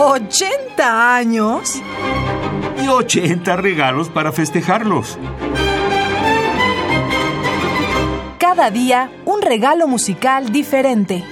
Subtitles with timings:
[0.00, 1.82] ¿80 años?
[2.82, 5.18] Y 80 regalos para festejarlos.
[8.38, 11.22] Cada día un regalo musical diferente.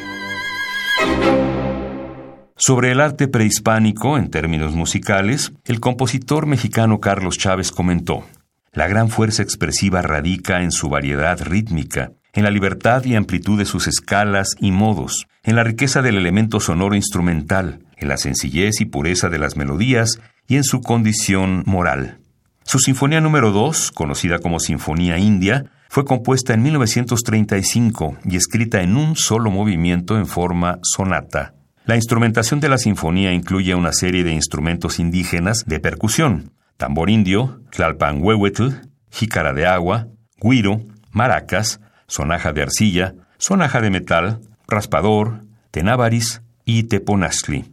[2.56, 8.24] Sobre el arte prehispánico en términos musicales, el compositor mexicano Carlos Chávez comentó,
[8.72, 13.64] La gran fuerza expresiva radica en su variedad rítmica, en la libertad y amplitud de
[13.64, 18.84] sus escalas y modos, en la riqueza del elemento sonoro instrumental, en la sencillez y
[18.84, 22.18] pureza de las melodías y en su condición moral.
[22.64, 28.96] Su Sinfonía número 2, conocida como Sinfonía India, fue compuesta en 1935 y escrita en
[28.96, 31.54] un solo movimiento en forma sonata.
[31.86, 37.62] La instrumentación de la sinfonía incluye una serie de instrumentos indígenas de percusión, tambor indio,
[37.70, 38.68] tlalpanhuehuetl,
[39.10, 47.64] jícara de agua, guiro, maracas, sonaja de arcilla, sonaja de metal, raspador, tenábaris y teponazli.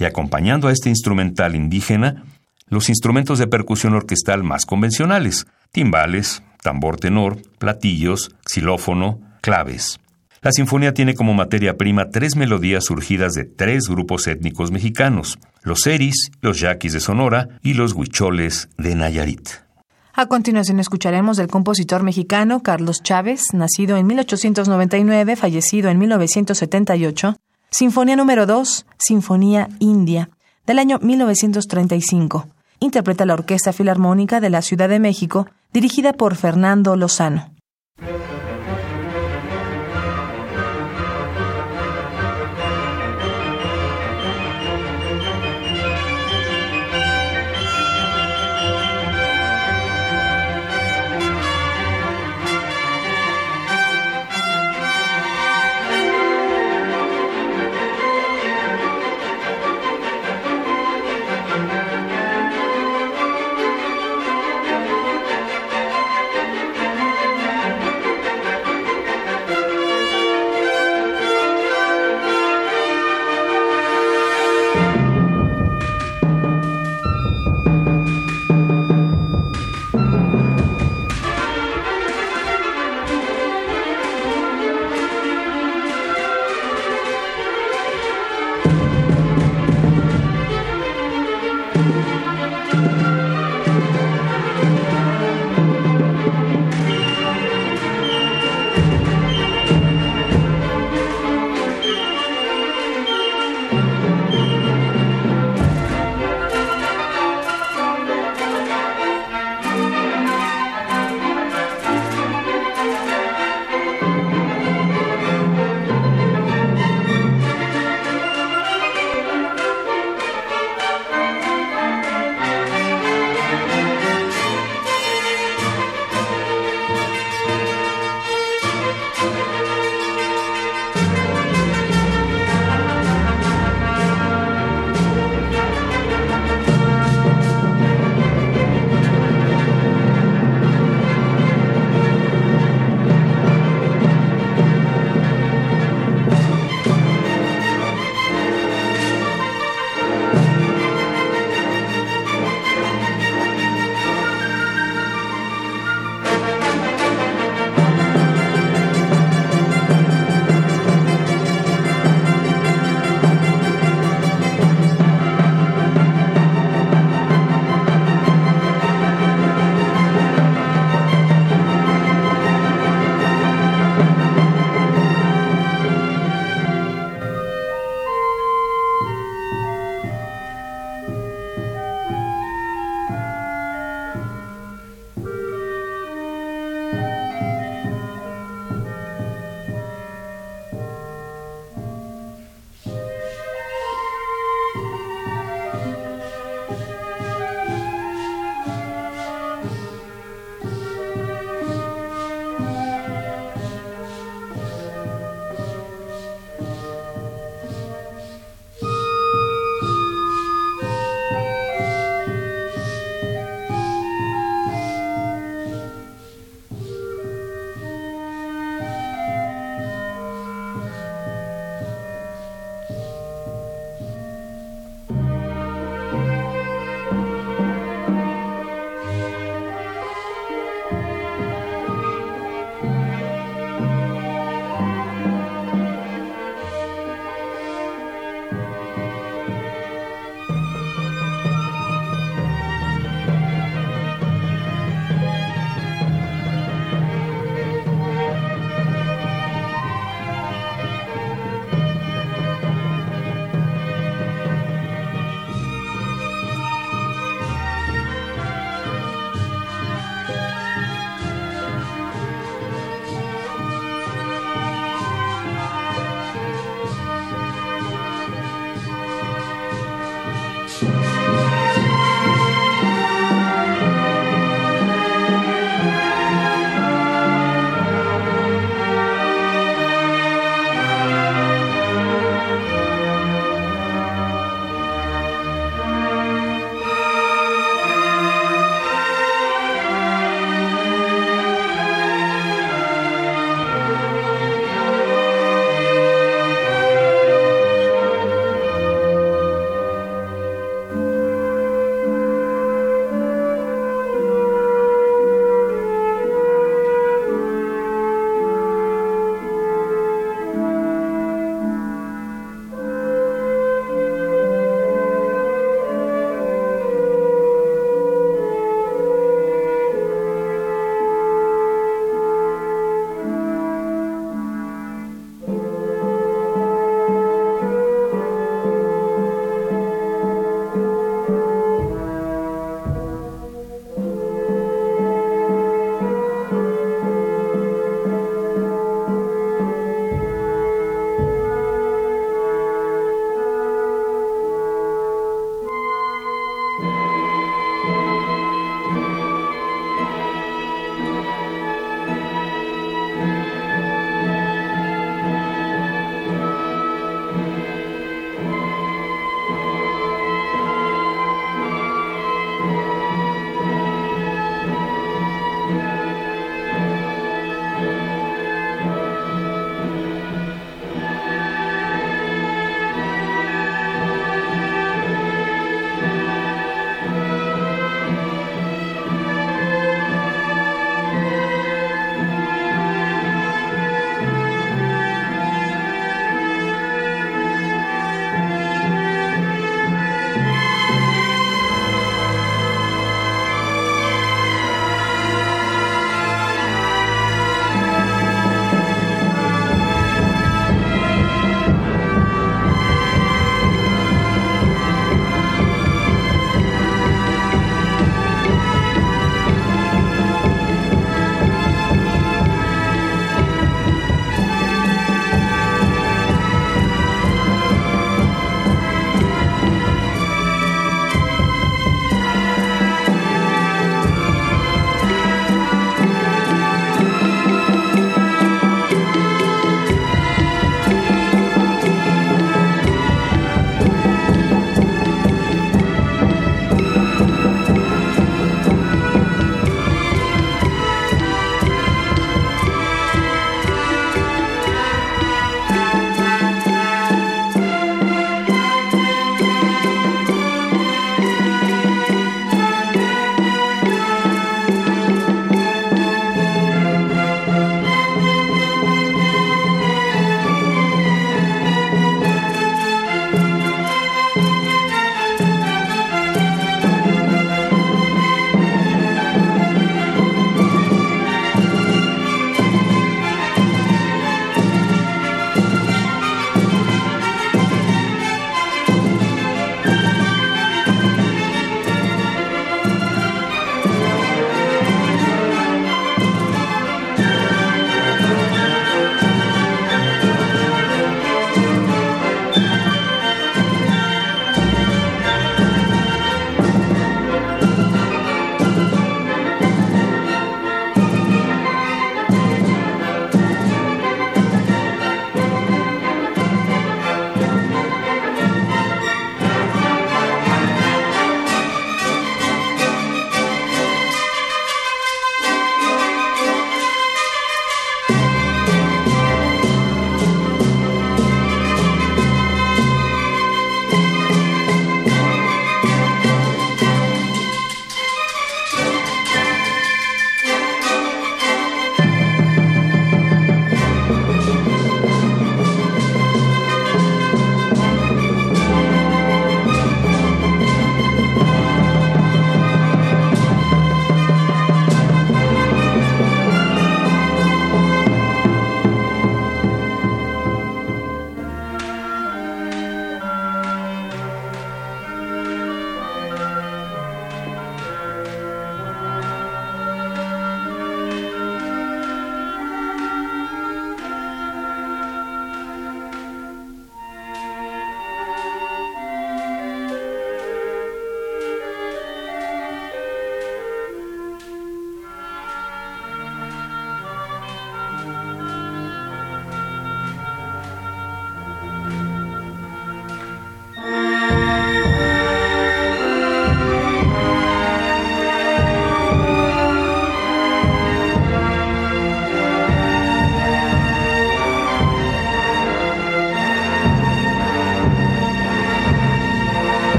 [0.00, 2.24] Y acompañando a este instrumental indígena,
[2.68, 10.00] los instrumentos de percusión orquestal más convencionales, timbales, tambor tenor, platillos, xilófono, claves.
[10.40, 15.86] La sinfonía tiene como materia prima tres melodías surgidas de tres grupos étnicos mexicanos, los
[15.86, 19.50] Eris, los Yaquis de Sonora y los Huicholes de Nayarit.
[20.14, 27.36] A continuación escucharemos del compositor mexicano Carlos Chávez, nacido en 1899, fallecido en 1978,
[27.72, 30.30] Sinfonía número 2, Sinfonía India,
[30.66, 32.48] del año 1935.
[32.80, 37.54] Interpreta la Orquesta Filarmónica de la Ciudad de México, dirigida por Fernando Lozano.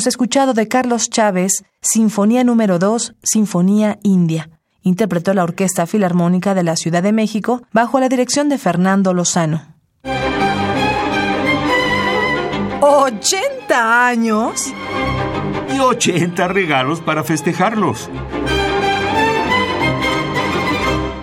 [0.00, 4.48] Hemos escuchado de Carlos Chávez Sinfonía número 2, Sinfonía India.
[4.80, 9.74] Interpretó la Orquesta Filarmónica de la Ciudad de México bajo la dirección de Fernando Lozano.
[12.80, 14.72] ¿80 años?
[15.68, 18.08] Y 80 regalos para festejarlos.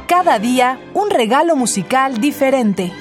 [0.05, 2.93] Cada día un regalo musical diferente.